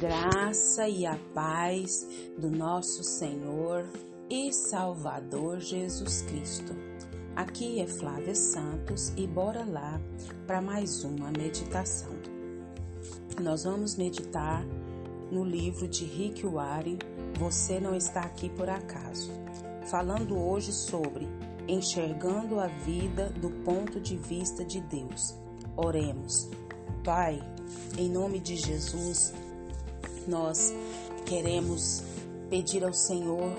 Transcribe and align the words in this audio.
graça 0.00 0.88
e 0.88 1.04
a 1.04 1.18
paz 1.34 2.06
do 2.38 2.48
nosso 2.48 3.02
Senhor 3.02 3.84
e 4.30 4.52
Salvador 4.52 5.58
Jesus 5.58 6.22
Cristo. 6.22 6.72
Aqui 7.34 7.80
é 7.80 7.86
Flávia 7.86 8.34
Santos 8.34 9.12
e 9.16 9.26
bora 9.26 9.64
lá 9.64 10.00
para 10.46 10.62
mais 10.62 11.02
uma 11.02 11.32
meditação. 11.32 12.12
Nós 13.42 13.64
vamos 13.64 13.96
meditar 13.96 14.64
no 15.32 15.44
livro 15.44 15.88
de 15.88 16.04
Rick 16.04 16.46
Warren, 16.46 16.98
Você 17.36 17.80
Não 17.80 17.96
Está 17.96 18.20
Aqui 18.20 18.48
Por 18.50 18.70
Acaso, 18.70 19.32
falando 19.90 20.38
hoje 20.38 20.72
sobre 20.72 21.26
enxergando 21.66 22.60
a 22.60 22.68
vida 22.68 23.30
do 23.30 23.50
ponto 23.64 24.00
de 24.00 24.16
vista 24.16 24.64
de 24.64 24.80
Deus. 24.80 25.34
Oremos. 25.76 26.48
Pai, 27.04 27.40
em 27.96 28.08
nome 28.08 28.38
de 28.38 28.56
Jesus, 28.56 29.32
nós 30.28 30.72
queremos 31.26 32.02
pedir 32.48 32.84
ao 32.84 32.92
Senhor 32.92 33.52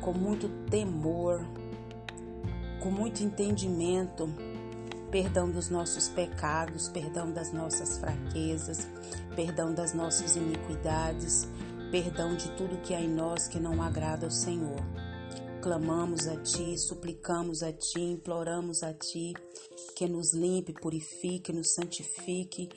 com 0.00 0.12
muito 0.12 0.48
temor, 0.68 1.40
com 2.80 2.90
muito 2.90 3.22
entendimento, 3.22 4.28
perdão 5.10 5.50
dos 5.50 5.68
nossos 5.68 6.08
pecados, 6.08 6.88
perdão 6.88 7.30
das 7.30 7.52
nossas 7.52 7.98
fraquezas, 7.98 8.88
perdão 9.36 9.72
das 9.72 9.94
nossas 9.94 10.34
iniquidades, 10.36 11.48
perdão 11.90 12.34
de 12.34 12.50
tudo 12.52 12.80
que 12.82 12.94
há 12.94 13.00
em 13.00 13.08
nós 13.08 13.46
que 13.46 13.60
não 13.60 13.80
agrada 13.82 14.26
ao 14.26 14.30
Senhor. 14.30 14.80
Clamamos 15.60 16.26
a 16.26 16.36
Ti, 16.36 16.76
suplicamos 16.76 17.62
a 17.62 17.72
Ti, 17.72 18.00
imploramos 18.00 18.82
a 18.82 18.92
Ti 18.92 19.34
que 19.94 20.08
nos 20.08 20.32
limpe, 20.32 20.72
purifique, 20.72 21.52
nos 21.52 21.74
santifique 21.74 22.68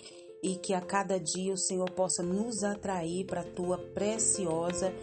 e 0.46 0.56
que 0.56 0.76
a 0.76 0.80
cada 0.80 1.20
dia 1.20 1.52
o 1.52 1.58
Senhor 1.58 1.90
possa 1.90 2.22
nos 2.22 2.64
atrair 2.64 3.26
para 3.26 3.42
a 3.42 3.44
tua 3.44 3.80
preciosa 3.80 4.94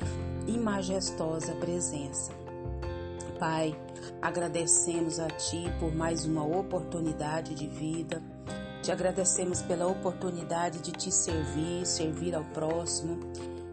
e 0.46 0.56
majestosa 0.56 1.52
presença. 1.56 2.30
Pai, 3.40 3.76
agradecemos 4.20 5.18
a 5.18 5.26
Ti 5.26 5.64
por 5.80 5.92
mais 5.92 6.24
uma 6.24 6.46
oportunidade 6.46 7.56
de 7.56 7.66
vida. 7.66 8.22
Te 8.84 8.92
agradecemos 8.92 9.60
pela 9.62 9.88
oportunidade 9.88 10.78
de 10.78 10.92
te 10.92 11.10
servir, 11.10 11.84
servir 11.86 12.36
ao 12.36 12.44
próximo. 12.44 13.18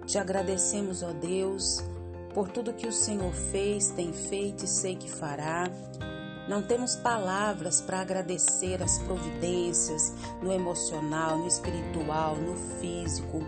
Te 0.08 0.18
agradecemos, 0.18 1.04
ó 1.04 1.14
Deus, 1.14 1.84
por 2.34 2.50
tudo 2.50 2.74
que 2.74 2.88
o 2.88 2.92
Senhor 2.92 3.32
fez, 3.52 3.92
tem 3.92 4.12
feito 4.12 4.66
e 4.66 4.68
sei 4.68 4.96
que 4.96 5.08
fará. 5.08 5.66
Não 6.50 6.64
temos 6.64 6.96
palavras 6.96 7.80
para 7.80 8.00
agradecer 8.00 8.82
as 8.82 8.98
providências 8.98 10.16
no 10.42 10.52
emocional, 10.52 11.38
no 11.38 11.48
espiritual, 11.48 12.36
no 12.38 12.56
físico, 12.80 13.44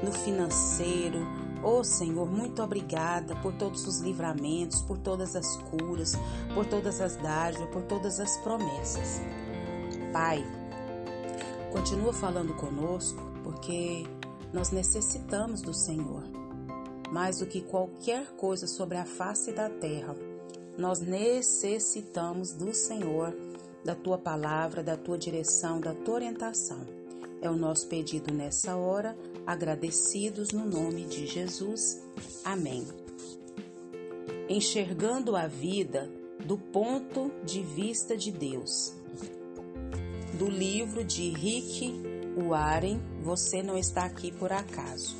no 0.00 0.12
financeiro. 0.12 1.26
Oh 1.64 1.82
Senhor, 1.82 2.30
muito 2.30 2.62
obrigada 2.62 3.34
por 3.42 3.54
todos 3.54 3.84
os 3.88 3.98
livramentos, 3.98 4.80
por 4.82 4.98
todas 4.98 5.34
as 5.34 5.56
curas, 5.56 6.12
por 6.54 6.64
todas 6.64 7.00
as 7.00 7.16
dádivas, 7.16 7.68
por 7.70 7.82
todas 7.82 8.20
as 8.20 8.36
promessas. 8.36 9.20
Pai, 10.12 10.46
continua 11.72 12.12
falando 12.12 12.54
conosco, 12.54 13.20
porque 13.42 14.06
nós 14.52 14.70
necessitamos 14.70 15.60
do 15.60 15.74
Senhor. 15.74 16.22
Mais 17.10 17.40
do 17.40 17.46
que 17.46 17.62
qualquer 17.62 18.28
coisa 18.36 18.68
sobre 18.68 18.96
a 18.96 19.04
face 19.04 19.50
da 19.52 19.68
terra, 19.68 20.14
nós 20.76 21.00
necessitamos 21.00 22.52
do 22.52 22.74
Senhor, 22.74 23.34
da 23.84 23.94
tua 23.94 24.18
palavra, 24.18 24.82
da 24.82 24.96
tua 24.96 25.16
direção, 25.16 25.80
da 25.80 25.94
tua 25.94 26.14
orientação. 26.14 26.80
É 27.40 27.50
o 27.50 27.56
nosso 27.56 27.86
pedido 27.88 28.32
nessa 28.32 28.76
hora, 28.76 29.16
agradecidos 29.46 30.50
no 30.50 30.64
nome 30.64 31.04
de 31.04 31.26
Jesus. 31.26 32.02
Amém. 32.44 32.86
Enxergando 34.48 35.36
a 35.36 35.46
vida 35.46 36.10
do 36.44 36.58
ponto 36.58 37.30
de 37.44 37.62
vista 37.62 38.16
de 38.16 38.32
Deus. 38.32 38.94
Do 40.38 40.48
livro 40.48 41.04
de 41.04 41.30
Rick 41.30 41.94
Warren, 42.48 43.00
Você 43.22 43.62
Não 43.62 43.78
Está 43.78 44.04
Aqui 44.04 44.32
Por 44.32 44.52
Acaso. 44.52 45.16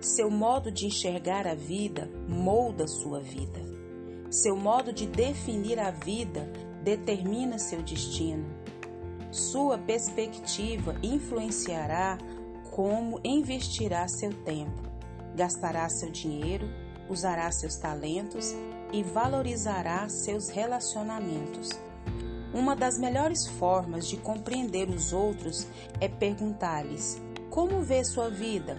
Seu 0.00 0.30
modo 0.30 0.70
de 0.70 0.86
enxergar 0.86 1.46
a 1.46 1.54
vida 1.54 2.10
molda 2.28 2.86
sua 2.86 3.20
vida. 3.20 3.75
Seu 4.36 4.54
modo 4.54 4.92
de 4.92 5.06
definir 5.06 5.78
a 5.78 5.90
vida 5.90 6.46
determina 6.82 7.58
seu 7.58 7.80
destino. 7.80 8.44
Sua 9.30 9.78
perspectiva 9.78 10.94
influenciará 11.02 12.18
como 12.70 13.18
investirá 13.24 14.06
seu 14.06 14.30
tempo, 14.44 14.82
gastará 15.34 15.88
seu 15.88 16.10
dinheiro, 16.10 16.68
usará 17.08 17.50
seus 17.50 17.76
talentos 17.76 18.54
e 18.92 19.02
valorizará 19.02 20.06
seus 20.10 20.50
relacionamentos. 20.50 21.70
Uma 22.52 22.76
das 22.76 22.98
melhores 22.98 23.46
formas 23.46 24.06
de 24.06 24.18
compreender 24.18 24.90
os 24.90 25.14
outros 25.14 25.66
é 25.98 26.08
perguntar-lhes: 26.08 27.18
Como 27.48 27.80
vê 27.80 28.04
sua 28.04 28.28
vida? 28.28 28.76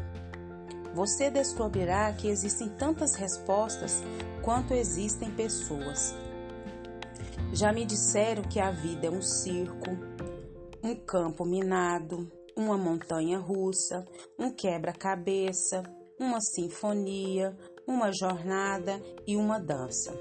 Você 0.97 1.29
descobrirá 1.29 2.11
que 2.11 2.27
existem 2.27 2.69
tantas 2.69 3.13
respostas 3.13 4.01
quanto 4.41 4.73
existem 4.73 5.29
pessoas. 5.29 6.15
Já 7.53 7.71
me 7.71 7.85
disseram 7.85 8.41
que 8.41 8.59
a 8.59 8.71
vida 8.71 9.05
é 9.05 9.11
um 9.11 9.21
circo, 9.21 9.91
um 10.83 10.95
campo 10.95 11.45
minado, 11.45 12.27
uma 12.55 12.75
montanha 12.79 13.37
russa, 13.37 14.07
um 14.39 14.49
quebra-cabeça, 14.49 15.83
uma 16.19 16.41
sinfonia, 16.41 17.55
uma 17.85 18.11
jornada 18.11 18.99
e 19.27 19.37
uma 19.37 19.59
dança. 19.59 20.17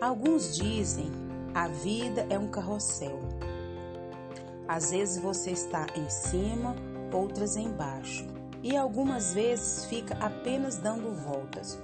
Alguns 0.00 0.56
dizem 0.56 1.08
a 1.54 1.68
vida 1.68 2.26
é 2.28 2.36
um 2.36 2.50
carrossel. 2.50 3.20
Às 4.66 4.90
vezes 4.90 5.22
você 5.22 5.52
está 5.52 5.86
em 5.94 6.10
cima, 6.10 6.74
outras 7.12 7.54
embaixo, 7.54 8.39
e 8.62 8.76
algumas 8.76 9.34
vezes 9.34 9.84
fica 9.86 10.14
apenas 10.20 10.76
dando 10.76 11.14
voltas 11.14 11.78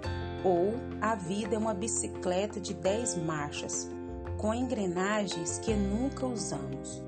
ou 0.46 0.74
a 1.00 1.16
vida 1.16 1.56
é 1.56 1.58
uma 1.58 1.74
bicicleta 1.74 2.60
de 2.60 2.72
10 2.72 3.16
marchas, 3.24 3.90
com 4.38 4.54
engrenagens 4.54 5.58
que 5.58 5.74
nunca 5.74 6.24
usamos. 6.24 7.02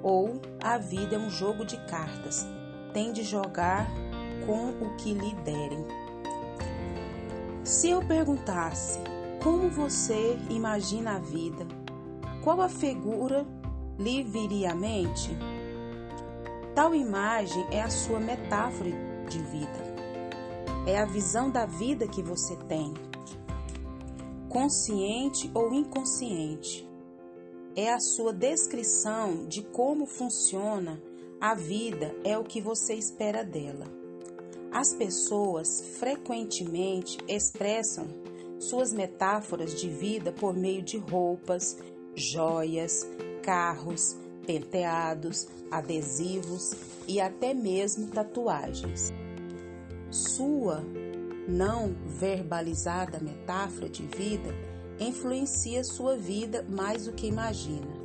Ou 0.00 0.40
a 0.62 0.78
vida 0.78 1.16
é 1.16 1.18
um 1.18 1.28
jogo 1.28 1.64
de 1.64 1.76
cartas, 1.86 2.46
tem 2.92 3.12
de 3.12 3.24
jogar 3.24 3.90
com 4.46 4.68
o 4.70 4.96
que 4.96 5.12
lhe 5.12 5.34
derem. 5.42 5.84
Se 7.64 7.90
eu 7.90 8.00
perguntasse 8.06 9.00
como 9.42 9.68
você 9.68 10.38
imagina 10.48 11.16
a 11.16 11.18
vida, 11.18 11.66
qual 12.44 12.60
a 12.60 12.68
figura 12.68 13.44
lhe 13.98 14.22
viria 14.22 14.70
à 14.70 14.74
mente? 14.74 15.36
Tal 16.76 16.94
imagem 16.94 17.66
é 17.72 17.82
a 17.82 17.90
sua 17.90 18.20
metáfora 18.20 18.88
de 19.24 19.38
vida 19.38 19.94
é 20.86 20.98
a 20.98 21.06
visão 21.06 21.50
da 21.50 21.64
vida 21.64 22.06
que 22.06 22.22
você 22.22 22.56
tem, 22.68 22.92
consciente 24.48 25.50
ou 25.54 25.72
inconsciente. 25.72 26.88
É 27.74 27.92
a 27.92 27.98
sua 27.98 28.32
descrição 28.32 29.46
de 29.46 29.62
como 29.62 30.06
funciona 30.06 31.02
a 31.40 31.54
vida, 31.54 32.14
é 32.22 32.38
o 32.38 32.44
que 32.44 32.60
você 32.60 32.94
espera 32.94 33.42
dela. 33.42 33.86
As 34.70 34.92
pessoas 34.92 35.80
frequentemente 35.98 37.18
expressam 37.26 38.06
suas 38.58 38.92
metáforas 38.92 39.80
de 39.80 39.88
vida 39.88 40.32
por 40.32 40.54
meio 40.54 40.82
de 40.82 40.98
roupas, 40.98 41.76
joias, 42.14 43.06
carros, 43.42 44.16
penteados, 44.44 45.46
adesivos 45.70 46.74
e 47.08 47.20
até 47.20 47.52
mesmo 47.52 48.08
tatuagens. 48.08 49.12
Sua 50.10 50.82
não 51.48 51.94
verbalizada 52.06 53.18
metáfora 53.20 53.88
de 53.88 54.06
vida 54.06 54.54
influencia 54.98 55.82
sua 55.82 56.16
vida 56.16 56.64
mais 56.68 57.06
do 57.06 57.12
que 57.12 57.26
imagina. 57.26 58.04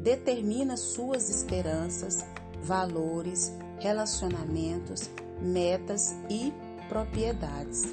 Determina 0.00 0.76
suas 0.76 1.28
esperanças, 1.28 2.24
valores, 2.62 3.52
relacionamentos, 3.78 5.10
metas 5.40 6.14
e 6.28 6.52
propriedades. 6.88 7.84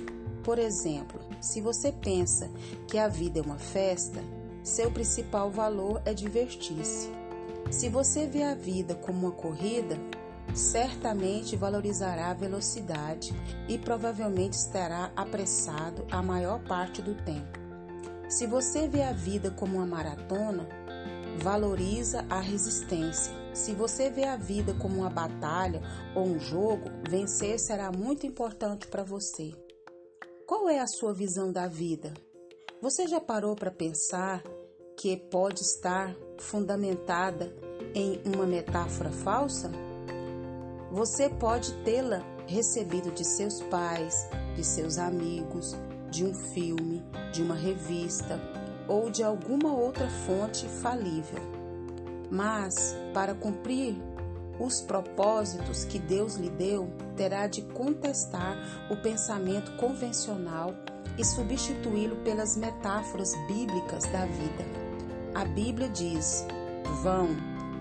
Por 0.43 0.59
exemplo, 0.59 1.19
se 1.41 1.59
você 1.59 1.91
pensa 1.91 2.49
que 2.87 2.97
a 2.97 3.07
vida 3.07 3.39
é 3.39 3.41
uma 3.41 3.57
festa, 3.57 4.19
seu 4.63 4.91
principal 4.91 5.49
valor 5.49 6.01
é 6.05 6.13
divertir-se. 6.13 7.09
Se 7.69 7.89
você 7.89 8.25
vê 8.27 8.43
a 8.43 8.55
vida 8.55 8.95
como 8.95 9.27
uma 9.27 9.31
corrida, 9.31 9.97
certamente 10.55 11.55
valorizará 11.55 12.31
a 12.31 12.33
velocidade 12.33 13.33
e 13.67 13.77
provavelmente 13.77 14.53
estará 14.53 15.11
apressado 15.15 16.05
a 16.09 16.21
maior 16.21 16.63
parte 16.63 17.01
do 17.01 17.13
tempo. 17.13 17.59
Se 18.29 18.47
você 18.47 18.87
vê 18.87 19.03
a 19.03 19.11
vida 19.11 19.51
como 19.51 19.77
uma 19.77 19.85
maratona, 19.85 20.67
valoriza 21.41 22.25
a 22.29 22.39
resistência. 22.39 23.33
Se 23.53 23.73
você 23.73 24.09
vê 24.09 24.23
a 24.23 24.37
vida 24.37 24.73
como 24.73 24.99
uma 24.99 25.09
batalha 25.09 25.81
ou 26.15 26.25
um 26.25 26.39
jogo, 26.39 26.89
vencer 27.09 27.59
será 27.59 27.91
muito 27.91 28.25
importante 28.25 28.87
para 28.87 29.03
você. 29.03 29.51
Qual 30.47 30.69
é 30.69 30.79
a 30.79 30.87
sua 30.87 31.13
visão 31.13 31.51
da 31.51 31.67
vida? 31.67 32.13
Você 32.81 33.07
já 33.07 33.19
parou 33.19 33.55
para 33.55 33.71
pensar 33.71 34.41
que 34.97 35.15
pode 35.15 35.61
estar 35.61 36.15
fundamentada 36.39 37.53
em 37.93 38.19
uma 38.25 38.47
metáfora 38.47 39.11
falsa? 39.11 39.71
Você 40.91 41.29
pode 41.29 41.71
tê-la 41.83 42.23
recebido 42.47 43.11
de 43.11 43.23
seus 43.23 43.61
pais, 43.61 44.27
de 44.55 44.63
seus 44.63 44.97
amigos, 44.97 45.75
de 46.09 46.25
um 46.25 46.33
filme, 46.33 47.05
de 47.31 47.43
uma 47.43 47.53
revista 47.53 48.41
ou 48.87 49.11
de 49.11 49.23
alguma 49.23 49.71
outra 49.71 50.09
fonte 50.25 50.65
falível. 50.81 51.43
Mas, 52.31 52.95
para 53.13 53.35
cumprir 53.35 53.95
os 54.59 54.81
propósitos 54.81 55.85
que 55.85 55.99
Deus 55.99 56.37
lhe 56.37 56.49
deu, 56.49 56.89
terá 57.15 57.45
de 57.45 57.61
contestar 57.61 58.57
o 58.89 58.97
pensamento 58.97 59.75
convencional 59.77 60.73
e 61.19 61.23
substituí-lo 61.23 62.15
pelas 62.23 62.57
metáforas 62.57 63.35
bíblicas 63.47 64.03
da 64.05 64.25
vida. 64.25 64.86
A 65.37 65.45
Bíblia 65.45 65.87
diz: 65.87 66.43
Vão, 67.03 67.29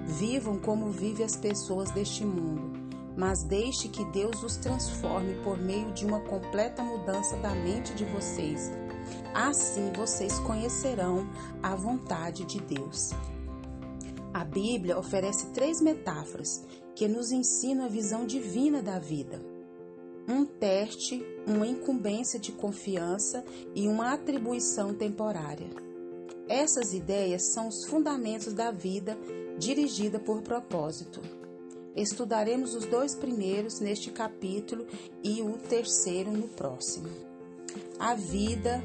vivam 0.04 0.58
como 0.58 0.90
vivem 0.90 1.24
as 1.24 1.36
pessoas 1.36 1.90
deste 1.90 2.22
mundo 2.22 2.86
mas 3.16 3.42
deixe 3.42 3.88
que 3.88 4.04
Deus 4.04 4.42
os 4.42 4.56
transforme 4.56 5.34
por 5.42 5.58
meio 5.58 5.90
de 5.92 6.04
uma 6.04 6.20
completa 6.20 6.82
mudança 6.82 7.34
da 7.38 7.54
mente 7.54 7.94
de 7.94 8.04
vocês. 8.04 8.70
Assim 9.34 9.90
vocês 9.92 10.38
conhecerão 10.40 11.26
a 11.62 11.74
vontade 11.74 12.44
de 12.44 12.60
Deus. 12.60 13.12
A 14.34 14.44
Bíblia 14.44 14.98
oferece 14.98 15.46
três 15.54 15.80
metáforas 15.80 16.62
que 16.94 17.08
nos 17.08 17.32
ensinam 17.32 17.86
a 17.86 17.88
visão 17.88 18.26
divina 18.26 18.82
da 18.82 18.98
vida: 18.98 19.40
um 20.28 20.44
teste, 20.44 21.24
uma 21.46 21.66
incumbência 21.66 22.38
de 22.38 22.52
confiança 22.52 23.42
e 23.74 23.88
uma 23.88 24.12
atribuição 24.12 24.92
temporária. 24.92 25.70
Essas 26.48 26.92
ideias 26.92 27.52
são 27.52 27.68
os 27.68 27.84
fundamentos 27.86 28.52
da 28.52 28.70
vida 28.70 29.18
dirigida 29.58 30.18
por 30.18 30.42
propósito. 30.42 31.20
Estudaremos 31.94 32.74
os 32.74 32.84
dois 32.84 33.14
primeiros 33.14 33.80
neste 33.80 34.10
capítulo 34.10 34.86
e 35.24 35.42
o 35.42 35.56
terceiro 35.56 36.30
no 36.30 36.46
próximo. 36.46 37.08
A 37.98 38.14
vida 38.14 38.82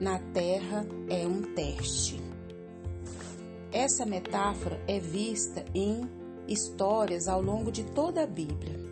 na 0.00 0.18
terra 0.32 0.86
é 1.08 1.26
um 1.26 1.42
teste. 1.54 2.20
Essa 3.72 4.06
metáfora 4.06 4.80
é 4.86 4.98
vista 4.98 5.64
em 5.74 6.08
histórias 6.48 7.28
ao 7.28 7.42
longo 7.42 7.70
de 7.70 7.84
toda 7.84 8.22
a 8.22 8.26
Bíblia. 8.26 8.85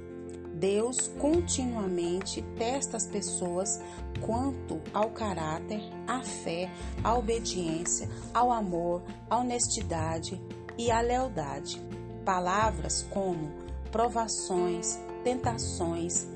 Deus 0.64 1.08
continuamente 1.18 2.40
testa 2.56 2.96
as 2.96 3.06
pessoas 3.06 3.82
quanto 4.22 4.80
ao 4.94 5.10
caráter, 5.10 5.82
à 6.06 6.22
fé, 6.22 6.70
à 7.02 7.14
obediência, 7.18 8.08
ao 8.32 8.50
amor, 8.50 9.02
à 9.28 9.36
honestidade 9.36 10.40
e 10.78 10.90
à 10.90 11.02
lealdade. 11.02 11.78
Palavras 12.24 13.06
como 13.10 13.52
provações, 13.92 14.98
tentações, 15.22 16.26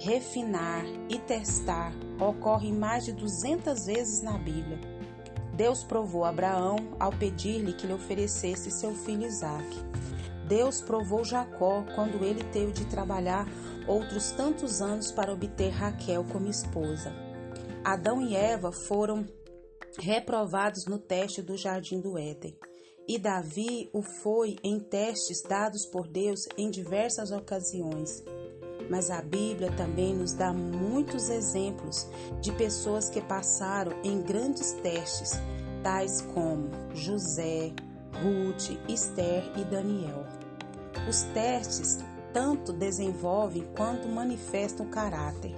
refinar 0.00 0.84
e 1.08 1.20
testar 1.20 1.92
ocorrem 2.18 2.72
mais 2.72 3.04
de 3.04 3.12
200 3.12 3.86
vezes 3.86 4.20
na 4.20 4.36
Bíblia. 4.36 4.80
Deus 5.52 5.84
provou 5.84 6.24
Abraão 6.24 6.76
ao 6.98 7.12
pedir-lhe 7.12 7.72
que 7.72 7.86
lhe 7.86 7.92
oferecesse 7.92 8.68
seu 8.68 8.92
filho 8.96 9.26
Isaque. 9.26 9.78
Deus 10.46 10.80
provou 10.80 11.24
Jacó 11.24 11.84
quando 11.94 12.24
ele 12.24 12.44
teve 12.44 12.72
de 12.72 12.84
trabalhar 12.86 13.46
outros 13.86 14.30
tantos 14.32 14.80
anos 14.80 15.10
para 15.10 15.32
obter 15.32 15.70
Raquel 15.70 16.24
como 16.24 16.48
esposa. 16.48 17.12
Adão 17.84 18.20
e 18.20 18.34
Eva 18.34 18.72
foram 18.72 19.26
reprovados 19.98 20.86
no 20.86 20.98
teste 20.98 21.42
do 21.42 21.56
jardim 21.56 22.00
do 22.00 22.18
Éden. 22.18 22.56
E 23.08 23.18
Davi 23.18 23.88
o 23.92 24.02
foi 24.02 24.56
em 24.64 24.80
testes 24.80 25.42
dados 25.42 25.86
por 25.86 26.08
Deus 26.08 26.40
em 26.58 26.70
diversas 26.70 27.30
ocasiões. 27.30 28.24
Mas 28.90 29.10
a 29.10 29.22
Bíblia 29.22 29.70
também 29.76 30.14
nos 30.14 30.32
dá 30.32 30.52
muitos 30.52 31.28
exemplos 31.28 32.08
de 32.40 32.52
pessoas 32.52 33.08
que 33.08 33.20
passaram 33.20 33.92
em 34.02 34.20
grandes 34.22 34.72
testes, 34.72 35.32
tais 35.82 36.20
como 36.20 36.68
José, 36.94 37.72
Ruth, 38.22 38.76
Esther 38.88 39.52
e 39.56 39.64
Daniel. 39.64 40.35
Os 41.08 41.22
testes 41.34 41.98
tanto 42.32 42.72
desenvolvem 42.72 43.64
quanto 43.76 44.08
manifestam 44.08 44.86
caráter. 44.86 45.54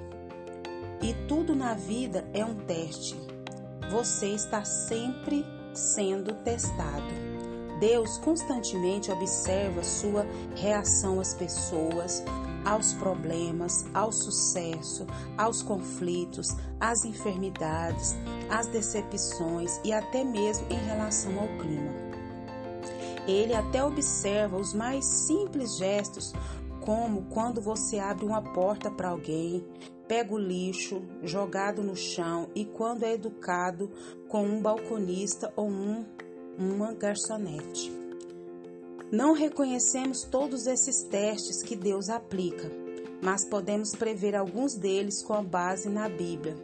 E 1.01 1.15
tudo 1.27 1.55
na 1.55 1.75
vida 1.75 2.29
é 2.33 2.45
um 2.45 2.55
teste. 2.55 3.17
Você 3.91 4.29
está 4.29 4.65
sempre 4.65 5.45
sendo 5.73 6.35
testado. 6.35 7.29
Deus 7.81 8.19
constantemente 8.19 9.11
observa 9.11 9.85
sua 9.85 10.27
reação 10.57 11.21
às 11.21 11.33
pessoas, 11.33 12.23
aos 12.65 12.93
problemas, 12.93 13.87
ao 13.95 14.11
sucesso, 14.13 15.07
aos 15.37 15.63
conflitos, 15.63 16.49
às 16.81 17.05
enfermidades, 17.05 18.17
às 18.51 18.67
decepções 18.67 19.81
e 19.85 19.93
até 19.93 20.25
mesmo 20.25 20.67
em 20.71 20.85
relação 20.87 21.39
ao 21.39 21.49
clima. 21.59 22.08
Ele 23.29 23.55
até 23.55 23.85
observa 23.85 24.57
os 24.57 24.73
mais 24.73 25.05
simples 25.05 25.77
gestos, 25.77 26.33
como 26.81 27.27
quando 27.27 27.61
você 27.61 27.99
abre 27.99 28.25
uma 28.25 28.41
porta 28.41 28.91
para 28.91 29.11
alguém, 29.11 29.63
pega 30.09 30.33
o 30.33 30.39
lixo 30.39 31.03
jogado 31.23 31.83
no 31.83 31.95
chão 31.95 32.49
e 32.55 32.65
quando 32.65 33.03
é 33.05 33.13
educado 33.13 33.91
com 34.27 34.43
um 34.43 34.63
balconista 34.63 35.53
ou 35.55 35.69
um 35.69 36.05
uma 36.59 36.93
garçonete. 36.93 37.93
Não 39.13 39.33
reconhecemos 39.33 40.25
todos 40.25 40.67
esses 40.67 41.03
testes 41.05 41.63
que 41.63 41.77
Deus 41.77 42.09
aplica, 42.09 42.71
mas 43.23 43.45
podemos 43.45 43.95
prever 43.95 44.35
alguns 44.35 44.75
deles 44.75 45.23
com 45.23 45.35
a 45.35 45.43
base 45.43 45.89
na 45.89 46.09
Bíblia. 46.09 46.57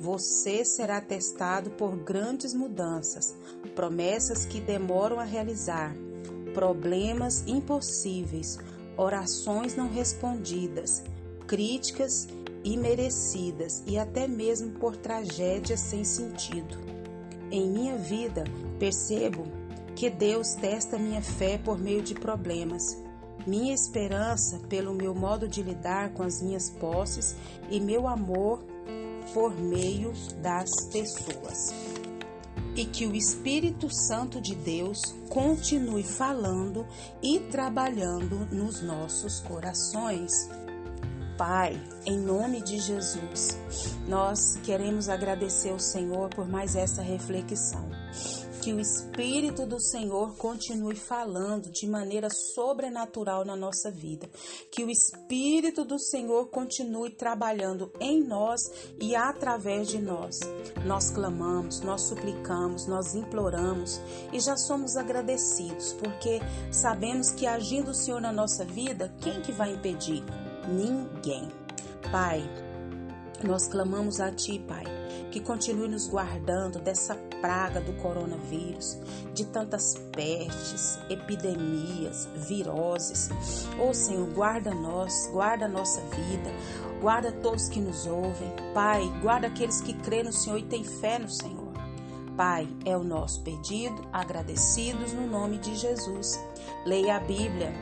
Você 0.00 0.64
será 0.64 1.00
testado 1.00 1.70
por 1.70 1.96
grandes 1.96 2.52
mudanças, 2.52 3.34
promessas 3.74 4.44
que 4.44 4.60
demoram 4.60 5.20
a 5.20 5.24
realizar, 5.24 5.94
problemas 6.52 7.44
impossíveis, 7.46 8.58
orações 8.96 9.76
não 9.76 9.88
respondidas, 9.88 11.02
críticas 11.46 12.28
imerecidas 12.64 13.82
e 13.86 13.98
até 13.98 14.26
mesmo 14.26 14.72
por 14.72 14.96
tragédias 14.96 15.80
sem 15.80 16.04
sentido. 16.04 16.76
Em 17.50 17.68
minha 17.68 17.96
vida, 17.96 18.44
percebo 18.78 19.44
que 19.94 20.10
Deus 20.10 20.54
testa 20.54 20.98
minha 20.98 21.22
fé 21.22 21.58
por 21.58 21.78
meio 21.78 22.02
de 22.02 22.14
problemas, 22.14 22.98
minha 23.46 23.74
esperança 23.74 24.58
pelo 24.68 24.94
meu 24.94 25.14
modo 25.14 25.46
de 25.46 25.62
lidar 25.62 26.12
com 26.14 26.22
as 26.22 26.40
minhas 26.40 26.70
posses 26.70 27.36
e 27.70 27.78
meu 27.78 28.08
amor 28.08 28.64
por 29.34 29.54
meio 29.54 30.12
das 30.40 30.70
pessoas. 30.90 31.74
E 32.76 32.86
que 32.86 33.06
o 33.06 33.14
Espírito 33.14 33.92
Santo 33.92 34.40
de 34.40 34.54
Deus 34.54 35.00
continue 35.28 36.02
falando 36.04 36.86
e 37.22 37.40
trabalhando 37.40 38.46
nos 38.50 38.80
nossos 38.80 39.40
corações. 39.40 40.48
Pai, 41.36 41.80
em 42.06 42.16
nome 42.16 42.62
de 42.62 42.78
Jesus, 42.78 43.58
nós 44.08 44.56
queremos 44.62 45.08
agradecer 45.08 45.70
ao 45.70 45.80
Senhor 45.80 46.30
por 46.30 46.48
mais 46.48 46.76
essa 46.76 47.02
reflexão. 47.02 47.88
Que 48.64 48.72
o 48.72 48.80
Espírito 48.80 49.66
do 49.66 49.78
Senhor 49.78 50.34
continue 50.36 50.96
falando 50.96 51.70
de 51.70 51.86
maneira 51.86 52.28
sobrenatural 52.30 53.44
na 53.44 53.54
nossa 53.54 53.90
vida. 53.90 54.26
Que 54.70 54.82
o 54.82 54.90
Espírito 54.90 55.84
do 55.84 55.98
Senhor 55.98 56.46
continue 56.48 57.10
trabalhando 57.10 57.92
em 58.00 58.22
nós 58.22 58.60
e 58.98 59.14
através 59.14 59.88
de 59.88 59.98
nós. 59.98 60.40
Nós 60.86 61.10
clamamos, 61.10 61.80
nós 61.80 62.08
suplicamos, 62.08 62.86
nós 62.86 63.14
imploramos 63.14 64.00
e 64.32 64.40
já 64.40 64.56
somos 64.56 64.96
agradecidos, 64.96 65.92
porque 65.92 66.40
sabemos 66.72 67.32
que 67.32 67.46
agindo 67.46 67.90
o 67.90 67.94
Senhor 67.94 68.20
na 68.20 68.32
nossa 68.32 68.64
vida, 68.64 69.14
quem 69.20 69.42
que 69.42 69.52
vai 69.52 69.74
impedir? 69.74 70.24
ninguém. 70.68 71.48
Pai, 72.10 72.42
nós 73.42 73.66
clamamos 73.68 74.20
a 74.20 74.30
Ti, 74.30 74.58
Pai, 74.66 74.84
que 75.30 75.40
continue 75.40 75.88
nos 75.88 76.08
guardando 76.08 76.78
dessa 76.78 77.14
praga 77.44 77.78
do 77.78 77.92
coronavírus, 78.00 78.96
de 79.34 79.44
tantas 79.44 79.98
pestes, 80.12 80.98
epidemias, 81.10 82.26
viroses. 82.36 83.28
Ô 83.78 83.90
oh, 83.90 83.94
Senhor, 83.94 84.26
guarda 84.30 84.74
nós, 84.74 85.28
guarda 85.30 85.66
a 85.66 85.68
nossa 85.68 86.00
vida, 86.00 86.50
guarda 87.02 87.30
todos 87.30 87.68
que 87.68 87.80
nos 87.80 88.06
ouvem. 88.06 88.50
Pai, 88.72 89.02
guarda 89.20 89.48
aqueles 89.48 89.82
que 89.82 89.92
crêem 89.92 90.24
no 90.24 90.32
Senhor 90.32 90.56
e 90.56 90.62
têm 90.62 90.84
fé 90.84 91.18
no 91.18 91.28
Senhor. 91.28 91.70
Pai, 92.34 92.66
é 92.86 92.96
o 92.96 93.04
nosso 93.04 93.42
pedido, 93.42 94.08
agradecidos 94.10 95.12
no 95.12 95.26
nome 95.26 95.58
de 95.58 95.76
Jesus. 95.76 96.42
Leia 96.86 97.16
a 97.16 97.20
Bíblia, 97.20 97.74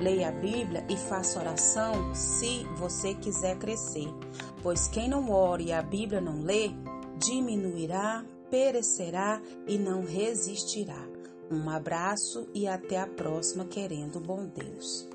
leia 0.00 0.28
a 0.28 0.32
Bíblia 0.32 0.86
e 0.88 0.96
faça 0.96 1.40
oração 1.40 2.14
se 2.14 2.64
você 2.76 3.14
quiser 3.14 3.58
crescer, 3.58 4.14
pois 4.62 4.86
quem 4.86 5.08
não 5.08 5.28
ore 5.28 5.64
e 5.64 5.72
a 5.72 5.82
Bíblia 5.82 6.20
não 6.20 6.40
lê, 6.40 6.70
diminuirá 7.18 8.24
perecerá 8.50 9.40
e 9.66 9.78
não 9.78 10.02
resistirá. 10.02 11.06
Um 11.50 11.70
abraço 11.70 12.48
e 12.52 12.66
até 12.66 13.00
a 13.00 13.06
próxima, 13.06 13.64
querendo 13.64 14.20
bom 14.20 14.46
Deus. 14.46 15.08